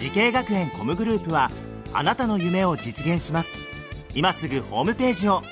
[0.00, 1.50] 滋慶学園 COM グループは
[1.92, 3.50] あなたの夢を実現します。
[4.14, 5.42] 今すぐホームページを。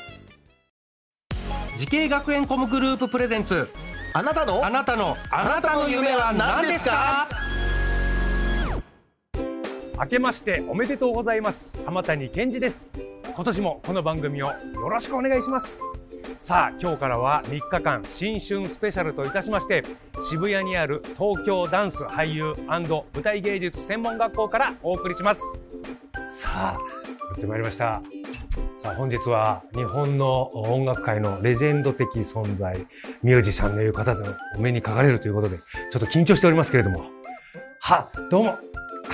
[1.77, 3.69] 滋慶学園 COM グループプレゼンツ。
[4.15, 4.65] あなたの？
[4.65, 5.19] あなたの。
[5.31, 7.29] あなたの夢は何ですか？
[10.01, 11.79] 明けましておめでとうございます。
[11.85, 12.89] 浜谷健二です。
[13.27, 14.55] 今年もこの番組をよ
[14.89, 15.79] ろしくお願いします
[16.41, 19.83] さあ今日からは3日間新春スペシャルといたしまして
[20.31, 25.43] 渋谷にある東京ダンス俳優舞台芸術専門学校からお送りします。
[26.29, 26.79] さあ
[27.31, 28.03] やってまいりました。
[28.83, 32.87] さあ本日は日本の音楽界のレジェンド的存在
[33.23, 37.07] ミュージシャンのいう方でお目にかかれるということでちょっと緊張しておりますけれども。
[37.81, 38.59] はどうも。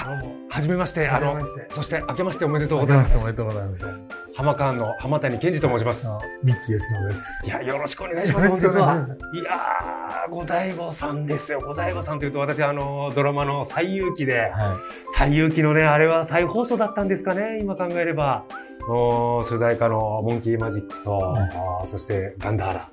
[0.05, 0.35] どうも。
[0.49, 1.39] はじめましてあの
[1.71, 3.19] そして明けましておめでとうございます。
[3.19, 4.24] おめでとうございます。
[4.37, 7.47] 浜川の浜谷健二と申しますあミッキー吉野です。
[7.47, 8.49] いや、よろしくお願いします。
[8.49, 11.61] 本日はいやー、五大悟さんですよ。
[11.65, 14.77] 五大悟さんというと、私、あの、ドラマの最遊記で、は
[15.17, 18.45] 最遊記のね、あれは再放送だったんですかね、今考えれば。
[18.89, 22.91] おー主題歌のモンキーマジックと、はいそしてガンダーラ。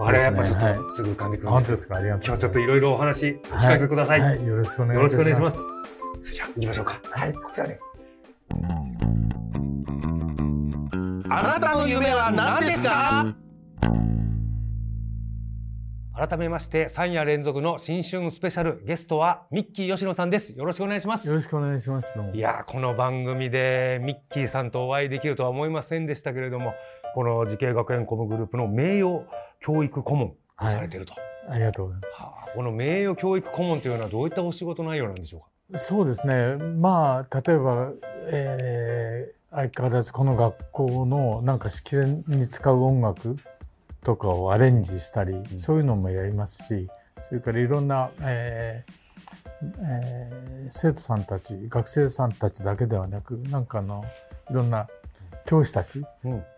[0.00, 1.44] あれやっぱちょっはいとすぐ浮かんでくい。
[1.44, 1.96] るんです本当ですか？
[1.96, 4.20] ありがとう今日ちょっといろいろお話お聞かせください。
[4.20, 4.46] はい。
[4.46, 5.60] よろしくお願いよろしくお願いしまます。。
[6.22, 7.00] それじゃあ行きましょうか。
[7.10, 7.78] はい、こちらで。
[11.30, 13.34] あなたの夢は何ですか？
[16.16, 20.52] 改めまして、3夜連続の新春スペシャルゲストはミッキー吉野さんです。
[20.52, 21.34] よろしくお願いしますよ。
[21.34, 22.12] ろしくお願いします。
[22.32, 26.72] いやーこの番組でミッキーさんとお会いできるとは思いませんでしたけれども、
[27.14, 29.26] この滋慶学園 COM グループの名誉
[29.60, 31.14] 教育顧問をされていると。
[31.50, 35.86] ありがとうございはあこの名誉教育顧問というのはどういったお仕事内容なんでしょうます。
[35.86, 36.56] そうですね。
[36.56, 37.92] まあ、例えば、
[38.32, 43.36] えー、相変わらずこの学校のなんか式典に使う音楽
[44.04, 46.88] とかをアレンジしたり、そういうのもやりますし、
[47.22, 48.92] それからいろんな、えー
[49.82, 54.04] えー生徒さんたち、学生さんたちだけではなく、なんかあの、
[54.50, 54.86] いろんな
[55.46, 56.08] 教師たちか。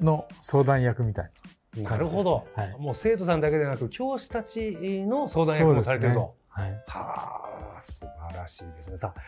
[0.00, 1.30] の相談役みたい
[1.76, 1.90] な。
[1.90, 6.34] なるほど、はいもう生徒さんだけでなく教師たちの相談役もされてると。
[6.48, 6.72] はい。
[6.88, 8.96] はあ、素晴らしいですね。
[8.96, 9.20] さあ、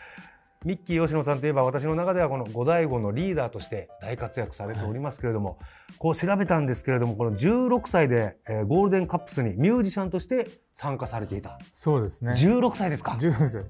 [0.65, 5.59] ミッキー吉野さんといえば私の中ではこの五大悟のリーダーとして大活躍されておりますけれども、
[5.97, 11.59] こう調べたんですけれども、この16歳で、えーゴールデンカップスにミュージシャンとして参加されていた。
[11.71, 12.31] そうですね。
[12.33, 13.63] 16歳ですか？16歳。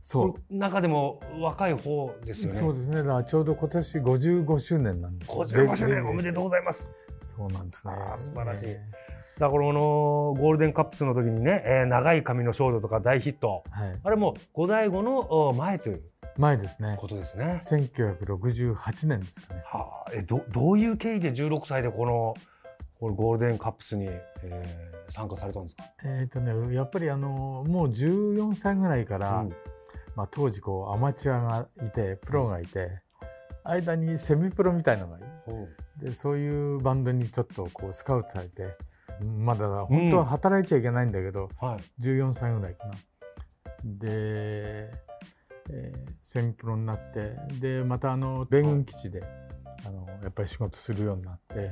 [0.00, 0.54] そう。
[0.54, 2.58] 中でも若い方ですよね。
[2.58, 2.96] そうですね。
[2.96, 5.44] だからちょうど今年55周年なんですよ。
[5.44, 6.92] 55周年おめでとうございます。
[7.22, 7.94] そうなんですね。
[8.16, 8.80] 素晴らしいえ
[9.38, 9.80] だからこの
[10.40, 13.64] ゴールデンカップスの時にね、えー長い髪の少女とか大ヒット。
[13.74, 14.00] ーはい。
[14.04, 16.02] あれも五大悟のお前という
[16.36, 16.96] 前ですね。
[16.98, 17.60] ことですね。
[17.64, 19.62] 1968年ですかね。
[19.66, 22.34] はあ、えどどういう経緯で16歳でこの
[22.98, 29.54] このゴールデンカップスに、えー参加されたんですか、えっ、とね、やっぱりあの、もう14歳ぐらいから、うん
[30.16, 33.00] まあ当時こうアマチュアがいて、プロがいて、
[33.64, 35.26] 間にセミプロみたいのがいる。
[36.00, 38.76] で、そういうバンドにちょっとこうスカウトされて、
[39.20, 42.94] まだ本当は働いちゃいけないんだけど、はい、14歳ぐらいかな。
[43.84, 44.92] で、
[46.34, 49.22] えーセミプロになって、で、またあの、米軍基地で、
[49.86, 51.70] あの、やっぱり仕事するようになって、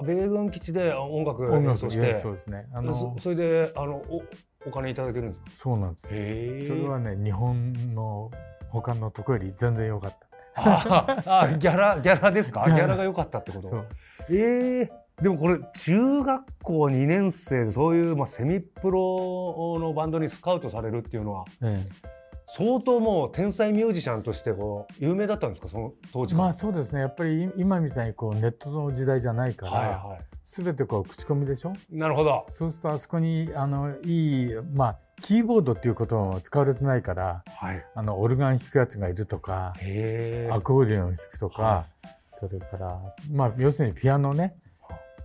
[0.00, 2.20] あ米軍基地で音楽演奏して。
[2.20, 2.66] そうですね。
[2.74, 4.22] あのそ、それであのお
[4.66, 5.50] お金いただけるんですか？
[5.50, 6.68] そうなんです。
[6.68, 8.30] それはね、日本の
[8.70, 10.26] 他のとこより全然良かった。
[10.54, 12.64] ああギャラギャラですか？
[12.66, 13.84] ギギャラが良かったってこと？
[14.30, 14.90] ええ
[15.22, 21.78] でもこれ中学校2年生でそういう、まあ、セミプロのバンドにスカウトされるっていうのはえ
[22.56, 25.68] 相当もう天才ミュージシャンとしてこう有名だったんですか？
[25.68, 27.00] その当え時まあそうですね。
[27.00, 31.72] やっぱり今みたいにこうネットの時代じゃないから、はいはすべてこう口コミでしょ？
[31.90, 32.46] いなるほど。
[32.50, 37.86] そうするとあそこにあのいい、まあ、キーボードっていう言葉も使われてないから、はい。
[37.94, 41.86] あのオルガン弾くやつがいるとか、アコーディオン弾くとか、は
[42.28, 43.00] それから、
[43.30, 44.56] まあ、要するにピアノね、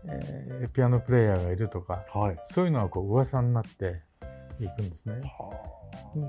[0.06, 2.40] えーピアノプレイヤーがいるとか、はい。
[2.44, 4.02] そういうのがこう噂になって
[4.62, 5.16] いくんですね。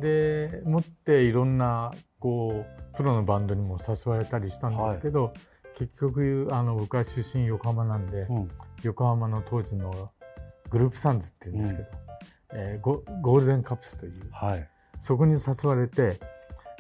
[0.00, 5.32] で、もっていろんな、こう、プロのバンドにも誘われたりしたんですけど、
[5.76, 8.50] 結局、あの、僕は出身横浜なんで、うん。
[8.82, 10.10] 横浜の当時の
[10.70, 11.88] グループサンズって言うんですけど、
[12.54, 14.68] えーゴゴールデンカップスという、はい。
[14.98, 16.18] そこに誘われて、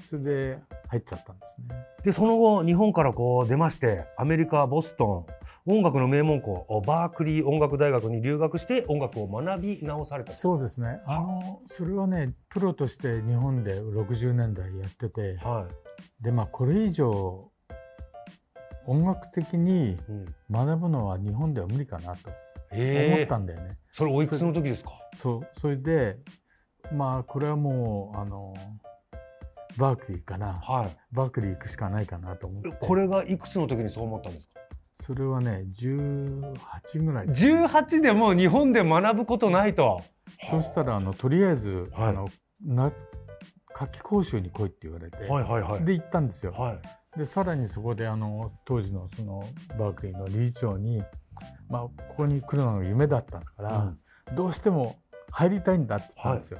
[0.08, 0.58] それで、
[0.88, 1.66] 入っちゃったんですね。
[2.02, 5.37] で、その後、日本からこう出まして、アメリカ、ボストン、
[5.70, 10.32] 音楽の名門校、バークリー音楽大学に留学して音楽を学び直された。
[10.32, 11.00] そうですね。
[11.04, 15.68] あの、それはね、プロとして日本で60年代やってて、は
[16.20, 16.24] い。
[16.24, 17.50] で、まあ、これ以上、
[18.86, 22.30] 音楽的にうん、学ぶのは日本では無理かなと
[22.72, 23.76] え思ったんだよね。
[23.92, 24.92] それおいくつの時ですか？
[25.14, 25.48] そう。
[25.60, 26.16] それで、
[26.94, 28.54] まあ、これはもう、あの、
[29.76, 30.54] バークリーかな。
[30.62, 30.96] はい。
[31.12, 32.70] バークリー行くしかないかなと思って。
[32.80, 34.57] これがいくつの時にそう思ったんですか？
[35.00, 37.26] それはね、18ぐらい。
[37.28, 40.02] 18でもう日本で学ぶことないと。
[40.50, 42.28] そうしたら、あの、とりあえず、はいあの、
[42.64, 43.06] 夏、
[43.74, 45.84] 夏季講習に来いって言われて、はいはいはい。
[45.84, 46.52] で、行ったんですよ。
[46.52, 47.18] はい。
[47.18, 49.42] で、さらにそこで、あの、当時のその、
[49.78, 51.02] バークリーの理事長に、
[51.68, 53.94] まあ、ここに来るのが夢だったんだから、
[54.34, 54.96] どうしても
[55.30, 56.58] 入りたいんだって言ったんですよ。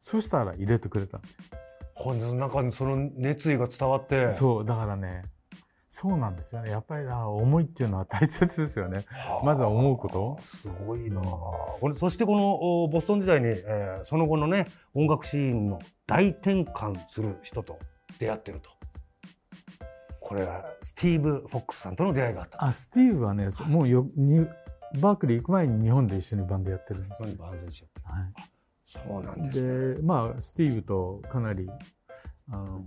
[0.00, 1.58] そしたら入れてくれたんですよ。
[1.94, 4.30] ほんとなんかその熱意が伝わって。
[4.30, 5.24] そう、だからね、
[5.98, 6.70] そうなんですよね。
[6.70, 9.06] やっぱりあ思いっていうのは大切ですよね。
[9.42, 10.36] まずは思うこと。
[10.40, 11.22] すごいな。
[11.94, 17.78] そしてこのおボストン時代に、えーその後のね音楽シーンの大転換する人と
[18.18, 18.70] 出会ってると。
[20.20, 22.62] これはスティーブ・フォックスさんとの出会いがあった。
[22.62, 24.46] あ、スティーブはね、もうよ、に
[25.00, 27.22] バークリー行く前に日本で一緒にバンドやってるんです。
[27.22, 27.28] よ。
[27.28, 27.52] バンドは
[28.86, 29.94] そうなんい、ですね。
[29.94, 31.70] で、まあ、スティーブとかなり、
[32.50, 32.84] あの、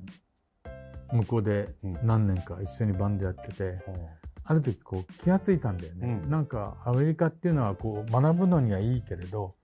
[1.11, 3.79] 向こうで何年か一緒にバンドやってて、
[4.43, 6.19] ある時こう気がついたんだよね。
[6.23, 6.29] うん。
[6.29, 9.55] なんかアメリカっていうのはこう学ぶのにはいいけれど、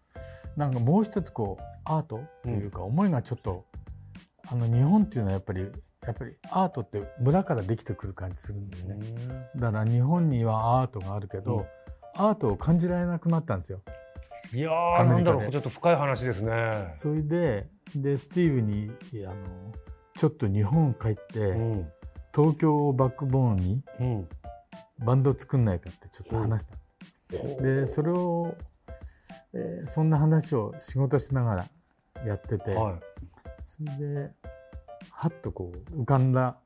[0.55, 3.65] なんかもう一つこうアートというか思いがちょっと、
[4.47, 9.49] あの日本っていうのはやっぱり、やっぱりアートって村からできてくる感じするんだよね。
[9.55, 11.65] だから日本にはアートがあるけど、うん。
[12.27, 13.81] アートを感じられなくなったんですよ。
[14.53, 14.69] いや
[15.03, 15.49] なんだろう。
[15.49, 16.89] ちょっと深い話ですね。
[16.91, 18.91] それで、で、スティーブに、
[19.25, 19.35] あの、
[20.15, 21.91] ちょっと日本帰って、うん。
[22.33, 24.29] 東京をバックボーンにうん。
[24.99, 27.61] バンド作んないかってちょっと話した。
[27.61, 28.55] で、それを、
[29.53, 31.65] えーそんな話を仕事しながら
[32.25, 32.93] やってて、はい。
[33.63, 34.31] それで、
[35.11, 36.57] はっとこう浮かんだ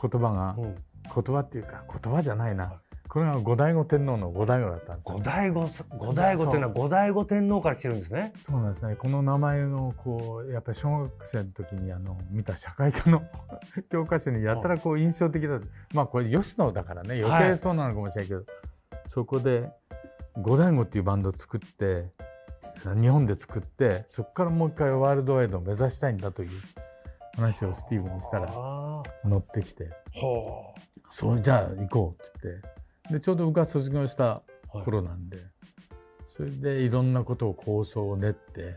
[0.00, 0.74] 言葉が、うん。
[0.74, 2.80] 言葉っていうか言葉じゃないな。
[3.16, 8.94] これが後醍醐天皇の後醍醐だったんですよ後醍醐後醍醐っていうのは後醍醐天皇から来てるんですねそうなんですね。
[8.94, 13.22] この名前をこう、やっぱり小学生の時にあの、見た社会科の
[13.88, 15.58] 教科書にやたらこう印象的だ。
[15.94, 18.42] まあこれ吉野だからね、余計そうなのかもしれないけど、
[19.06, 19.72] そこで、
[20.36, 22.10] 五醍醐っていうバンドを作って、
[23.00, 26.50] 日本で作って、そこからもう一回ワールドワイドを目指したいんだという
[27.34, 30.74] 話をスティーブにしたらあ乗ってきて、ーほ
[31.08, 32.76] そう、じゃあ行こうっつって。
[33.10, 34.42] で、ちょうど僕が卒業した
[34.74, 35.38] う頃なんで、
[36.26, 38.74] それでいろんなことを構想を練って、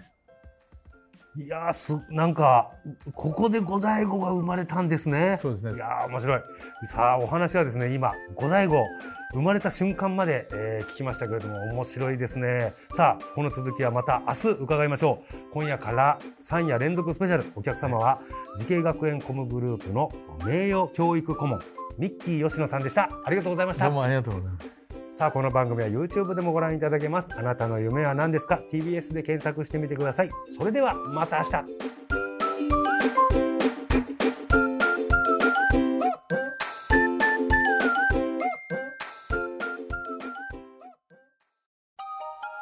[1.37, 2.71] いやーすなんか
[3.13, 5.37] ここで五醍醐が生まれたんですね。
[5.39, 5.73] そうですね。
[5.75, 6.41] いやー面白い。
[6.85, 8.83] さあお話はですね今五醍醐
[9.33, 12.73] 生まれた瞬間まで、えー聞きましたけれども面白いですね。
[12.89, 15.35] さあこの続きはまた明日伺いましょう。
[15.53, 17.45] 今夜から3夜連続スペシャル。
[17.55, 18.19] お客様は
[18.57, 20.11] 滋慶学園 COM グループの
[20.45, 21.59] 名誉教育顧問
[21.99, 23.09] ミッキー吉野さんでした。
[23.25, 23.85] ありがとうございました。
[23.85, 24.79] どうもありがとうございます。
[25.11, 27.29] さあこの番組は YouTube でもご覧いただけます。
[27.35, 30.29] あなたの夢は何ですか？TBS で検索してみてください。
[30.57, 31.51] それではまた明日。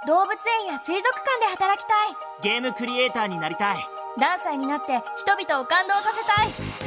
[0.08, 2.16] 動物園や水族館で働きたい。
[2.42, 3.78] ゲームクリエイターになりたい。
[4.18, 6.87] ダンサーになって人々を感動させたい